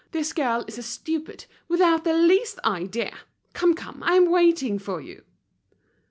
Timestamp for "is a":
0.67-0.81